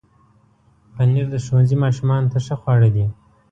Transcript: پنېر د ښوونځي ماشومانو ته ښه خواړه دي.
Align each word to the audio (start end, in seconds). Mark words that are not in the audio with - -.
پنېر 0.93 1.25
د 1.31 1.35
ښوونځي 1.45 1.75
ماشومانو 1.83 2.31
ته 2.33 2.39
ښه 2.45 2.55
خواړه 2.61 2.89
دي. 2.95 3.05